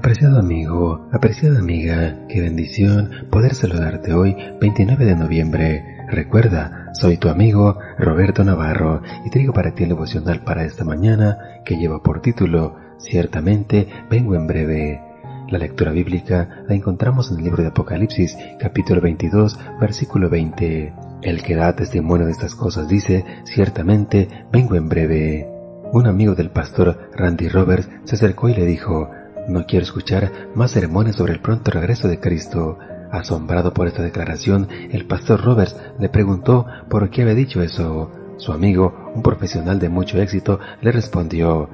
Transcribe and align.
Apreciado 0.00 0.38
amigo, 0.38 1.06
apreciada 1.12 1.58
amiga, 1.58 2.16
qué 2.26 2.40
bendición 2.40 3.10
poder 3.30 3.54
saludarte 3.54 4.14
hoy 4.14 4.34
29 4.58 5.04
de 5.04 5.14
noviembre. 5.14 5.84
Recuerda, 6.08 6.88
soy 6.94 7.18
tu 7.18 7.28
amigo 7.28 7.78
Roberto 7.98 8.42
Navarro 8.42 9.02
y 9.26 9.28
traigo 9.28 9.52
para 9.52 9.74
ti 9.74 9.82
el 9.82 9.90
devocional 9.90 10.42
para 10.42 10.64
esta 10.64 10.84
mañana 10.84 11.60
que 11.66 11.76
lleva 11.76 12.02
por 12.02 12.22
título 12.22 12.76
Ciertamente 12.96 13.88
vengo 14.08 14.34
en 14.36 14.46
breve. 14.46 15.02
La 15.50 15.58
lectura 15.58 15.92
bíblica 15.92 16.64
la 16.66 16.74
encontramos 16.74 17.30
en 17.30 17.36
el 17.36 17.44
libro 17.44 17.62
de 17.62 17.68
Apocalipsis, 17.68 18.38
capítulo 18.58 19.02
22, 19.02 19.58
versículo 19.82 20.30
20. 20.30 20.94
El 21.20 21.42
que 21.42 21.56
da 21.56 21.76
testimonio 21.76 22.24
de 22.24 22.32
estas 22.32 22.54
cosas 22.54 22.88
dice, 22.88 23.26
ciertamente 23.44 24.46
vengo 24.50 24.76
en 24.76 24.88
breve. 24.88 25.46
Un 25.92 26.06
amigo 26.06 26.34
del 26.34 26.48
pastor 26.50 27.10
Randy 27.14 27.48
Roberts 27.48 27.90
se 28.04 28.14
acercó 28.14 28.48
y 28.48 28.54
le 28.54 28.64
dijo, 28.64 29.10
no 29.50 29.66
quiero 29.66 29.84
escuchar 29.84 30.30
más 30.54 30.70
sermones 30.70 31.16
sobre 31.16 31.32
el 31.32 31.40
pronto 31.40 31.70
regreso 31.70 32.08
de 32.08 32.20
Cristo. 32.20 32.78
Asombrado 33.10 33.74
por 33.74 33.88
esta 33.88 34.02
declaración, 34.02 34.68
el 34.92 35.06
pastor 35.06 35.44
Roberts 35.44 35.76
le 35.98 36.08
preguntó 36.08 36.66
por 36.88 37.10
qué 37.10 37.22
había 37.22 37.34
dicho 37.34 37.60
eso. 37.60 38.12
Su 38.36 38.52
amigo, 38.52 39.10
un 39.14 39.22
profesional 39.22 39.78
de 39.78 39.88
mucho 39.88 40.20
éxito, 40.20 40.60
le 40.80 40.92
respondió, 40.92 41.68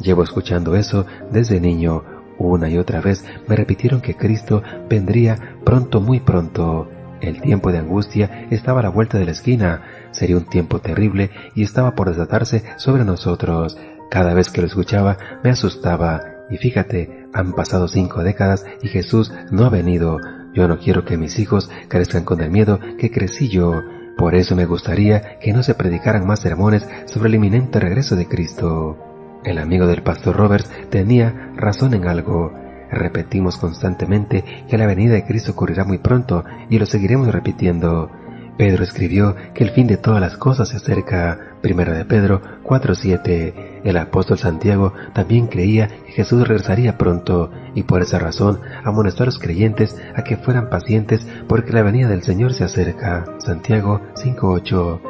Llevo 0.00 0.24
escuchando 0.24 0.74
eso 0.74 1.06
desde 1.30 1.60
niño. 1.60 2.04
Una 2.38 2.68
y 2.68 2.78
otra 2.78 3.00
vez 3.00 3.24
me 3.46 3.54
repitieron 3.54 4.00
que 4.00 4.16
Cristo 4.16 4.62
vendría 4.88 5.58
pronto, 5.64 6.00
muy 6.00 6.18
pronto. 6.18 6.88
El 7.20 7.40
tiempo 7.40 7.70
de 7.70 7.78
angustia 7.78 8.48
estaba 8.50 8.80
a 8.80 8.82
la 8.82 8.88
vuelta 8.88 9.16
de 9.16 9.26
la 9.26 9.30
esquina. 9.30 9.82
Sería 10.10 10.36
un 10.36 10.46
tiempo 10.46 10.80
terrible 10.80 11.30
y 11.54 11.62
estaba 11.62 11.94
por 11.94 12.08
desatarse 12.08 12.64
sobre 12.76 13.04
nosotros. 13.04 13.78
Cada 14.10 14.34
vez 14.34 14.50
que 14.50 14.60
lo 14.60 14.66
escuchaba 14.66 15.16
me 15.44 15.50
asustaba 15.50 16.31
y 16.52 16.58
fíjate, 16.58 17.26
han 17.32 17.54
pasado 17.54 17.88
cinco 17.88 18.22
décadas 18.22 18.66
y 18.82 18.88
Jesús 18.88 19.32
no 19.50 19.64
ha 19.64 19.70
venido. 19.70 20.18
Yo 20.52 20.68
no 20.68 20.78
quiero 20.78 21.06
que 21.06 21.16
mis 21.16 21.38
hijos 21.38 21.70
crezcan 21.88 22.24
con 22.24 22.42
el 22.42 22.50
miedo 22.50 22.78
que 22.98 23.10
crecí 23.10 23.48
yo. 23.48 23.80
Por 24.18 24.34
eso 24.34 24.54
me 24.54 24.66
gustaría 24.66 25.38
que 25.38 25.54
no 25.54 25.62
se 25.62 25.74
predicaran 25.74 26.26
más 26.26 26.40
sermones 26.40 26.86
sobre 27.06 27.30
el 27.30 27.36
inminente 27.36 27.80
regreso 27.80 28.16
de 28.16 28.28
Cristo. 28.28 28.98
El 29.44 29.56
amigo 29.56 29.86
del 29.86 30.02
pastor 30.02 30.36
Roberts 30.36 30.70
tenía 30.90 31.52
razón 31.56 31.94
en 31.94 32.06
algo. 32.06 32.52
Repetimos 32.90 33.56
constantemente 33.56 34.44
que 34.68 34.76
la 34.76 34.86
venida 34.86 35.14
de 35.14 35.24
Cristo 35.24 35.52
ocurrirá 35.52 35.84
muy 35.84 35.98
pronto 35.98 36.44
y 36.68 36.78
lo 36.78 36.84
seguiremos 36.84 37.28
repitiendo. 37.28 38.10
Pedro 38.58 38.84
escribió 38.84 39.34
que 39.54 39.64
el 39.64 39.70
fin 39.70 39.86
de 39.86 39.96
todas 39.96 40.20
las 40.20 40.36
cosas 40.36 40.68
se 40.68 40.76
acerca. 40.76 41.56
Primera 41.62 41.94
de 41.94 42.04
Pedro 42.04 42.42
4.7. 42.62 43.71
El 43.84 43.96
apóstol 43.96 44.38
Santiago 44.38 44.92
también 45.12 45.48
creía 45.48 45.88
que 45.88 46.12
Jesús 46.12 46.46
regresaría 46.46 46.98
pronto 46.98 47.50
y 47.74 47.82
por 47.82 48.02
esa 48.02 48.18
razón 48.18 48.60
amonestó 48.84 49.24
a 49.24 49.26
los 49.26 49.38
creyentes 49.38 49.96
a 50.14 50.22
que 50.22 50.36
fueran 50.36 50.70
pacientes 50.70 51.26
porque 51.48 51.72
la 51.72 51.82
venida 51.82 52.08
del 52.08 52.22
Señor 52.22 52.54
se 52.54 52.64
acerca. 52.64 53.24
Santiago 53.38 54.00
5.8. 54.14 55.00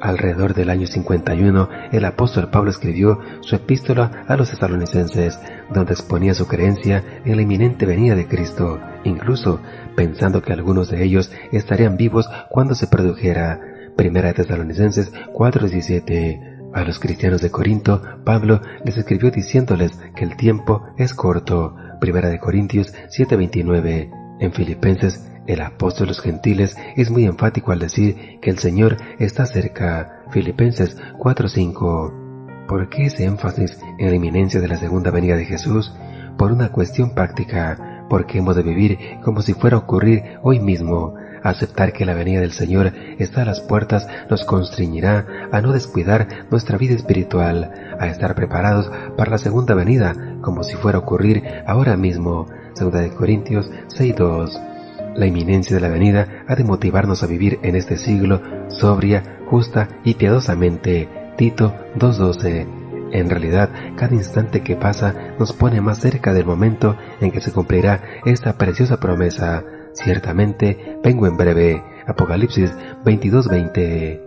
Alrededor 0.00 0.52
del 0.52 0.68
año 0.68 0.88
51, 0.88 1.68
el 1.92 2.04
apóstol 2.04 2.50
Pablo 2.50 2.70
escribió 2.70 3.20
su 3.40 3.54
epístola 3.54 4.24
a 4.26 4.36
los 4.36 4.52
estadounidenses, 4.52 5.38
donde 5.72 5.92
exponía 5.92 6.34
su 6.34 6.48
creencia 6.48 7.04
en 7.24 7.36
la 7.36 7.42
inminente 7.42 7.86
venida 7.86 8.16
de 8.16 8.26
Cristo, 8.26 8.80
incluso 9.04 9.60
pensando 9.94 10.42
que 10.42 10.52
algunos 10.52 10.90
de 10.90 11.04
ellos 11.04 11.30
estarían 11.52 11.96
vivos 11.96 12.28
cuando 12.50 12.74
se 12.74 12.88
produjera. 12.88 13.60
Primera 13.94 14.28
de 14.28 14.34
Tesalonicenses 14.34 15.12
4:17. 15.34 16.51
A 16.74 16.84
los 16.84 16.98
cristianos 16.98 17.42
de 17.42 17.50
Corinto, 17.50 18.00
Pablo 18.24 18.62
les 18.82 18.96
escribió 18.96 19.30
diciéndoles 19.30 19.98
que 20.16 20.24
el 20.24 20.36
tiempo 20.36 20.82
es 20.96 21.12
corto. 21.12 21.76
Primera 22.00 22.30
de 22.30 22.38
Corintios 22.38 22.94
7:29. 23.10 24.10
En 24.40 24.52
Filipenses, 24.52 25.30
el 25.46 25.60
apóstol 25.60 26.08
los 26.08 26.20
gentiles 26.20 26.76
es 26.96 27.10
muy 27.10 27.26
enfático 27.26 27.72
al 27.72 27.78
decir 27.78 28.38
que 28.40 28.48
el 28.48 28.58
Señor 28.58 28.96
está 29.18 29.44
cerca. 29.44 30.24
Filipenses 30.30 30.96
4:5. 31.18 32.66
¿Por 32.66 32.88
qué 32.88 33.06
ese 33.06 33.24
énfasis 33.26 33.78
en 33.98 34.08
la 34.08 34.16
inminencia 34.16 34.58
de 34.58 34.68
la 34.68 34.76
segunda 34.76 35.10
venida 35.10 35.36
de 35.36 35.44
Jesús? 35.44 35.94
Por 36.38 36.52
una 36.52 36.72
cuestión 36.72 37.14
práctica, 37.14 38.06
porque 38.08 38.38
hemos 38.38 38.56
de 38.56 38.62
vivir 38.62 38.98
como 39.22 39.42
si 39.42 39.52
fuera 39.52 39.76
a 39.76 39.80
ocurrir 39.80 40.22
hoy 40.42 40.58
mismo, 40.58 41.14
Aceptar 41.42 41.92
que 41.92 42.06
la 42.06 42.14
venida 42.14 42.40
del 42.40 42.52
Señor 42.52 42.92
está 43.18 43.42
a 43.42 43.44
las 43.46 43.60
puertas 43.60 44.06
nos 44.30 44.44
constreñirá 44.44 45.26
a 45.50 45.60
no 45.60 45.72
descuidar 45.72 46.46
nuestra 46.50 46.78
vida 46.78 46.94
espiritual, 46.94 47.72
a 47.98 48.06
estar 48.06 48.34
preparados 48.34 48.90
para 49.16 49.30
la 49.30 49.38
segunda 49.38 49.74
venida 49.74 50.14
como 50.40 50.62
si 50.62 50.76
fuera 50.76 50.98
a 50.98 51.00
ocurrir 51.02 51.42
ahora 51.66 51.96
mismo. 51.96 52.46
Segunda 52.74 53.00
de 53.00 53.10
Corintios 53.10 53.70
6.2. 53.88 54.72
La 55.16 55.26
inminencia 55.26 55.76
de 55.76 55.82
la 55.82 55.88
venida 55.88 56.44
ha 56.48 56.54
de 56.54 56.64
motivarnos 56.64 57.22
a 57.22 57.26
vivir 57.26 57.58
en 57.62 57.76
este 57.76 57.98
siglo 57.98 58.40
sobria, 58.68 59.40
justa 59.46 59.88
y 60.04 60.14
piadosamente. 60.14 61.08
Tito 61.36 61.74
2.12. 61.96 62.82
En 63.12 63.28
realidad, 63.28 63.68
cada 63.96 64.14
instante 64.14 64.62
que 64.62 64.74
pasa 64.74 65.14
nos 65.38 65.52
pone 65.52 65.82
más 65.82 65.98
cerca 65.98 66.32
del 66.32 66.46
momento 66.46 66.96
en 67.20 67.30
que 67.30 67.42
se 67.42 67.52
cumplirá 67.52 68.02
esta 68.24 68.54
preciosa 68.54 68.98
promesa. 68.98 69.64
Ciertamente 69.92 70.91
vengo 71.02 71.26
en 71.26 71.36
breve. 71.36 71.84
Apocalipsis 72.06 72.72
22:20. 73.04 74.20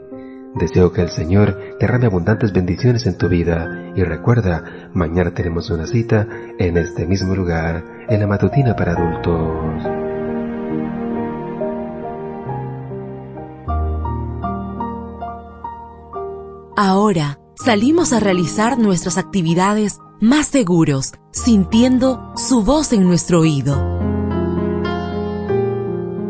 Deseo 0.56 0.94
que 0.94 1.02
el 1.02 1.10
Señor 1.10 1.58
derrame 1.80 2.06
abundantes 2.06 2.54
bendiciones 2.54 3.06
en 3.08 3.18
tu 3.18 3.28
vida 3.28 3.92
y 3.94 4.04
recuerda, 4.04 4.90
mañana 4.94 5.32
tenemos 5.32 5.70
una 5.70 5.86
cita 5.86 6.28
en 6.58 6.78
este 6.78 7.06
mismo 7.06 7.36
lugar, 7.36 7.84
en 8.08 8.22
la 8.22 8.28
matutina 8.28 8.74
para 8.76 8.94
adultos. 8.94 9.84
Ahora 16.78 17.40
salimos 17.56 18.14
a 18.14 18.20
realizar 18.20 18.78
nuestras 18.78 19.18
actividades 19.18 20.00
más 20.22 20.48
seguros, 20.48 21.14
sintiendo 21.32 22.34
su 22.38 22.64
voz 22.64 22.94
en 22.94 23.04
nuestro 23.04 23.42
oído. 23.42 23.95